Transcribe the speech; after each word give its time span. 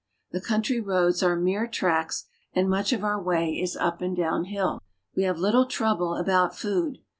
The 0.31 0.41
country 0.41 0.79
roads 0.81 1.21
are 1.21 1.35
mere 1.35 1.67
tracks, 1.67 2.25
and 2.53 2.67
much 2.67 2.91
of 2.91 3.03
our 3.03 3.21
way 3.21 3.51
is 3.53 3.77
up 3.77 4.01
and 4.01 4.17
down 4.17 4.45
hill. 4.45 4.81
We 5.15 5.25
have 5.25 5.37
little 5.37 5.67
trouble 5.67 6.15
about 6.15 6.57
food. 6.57 6.97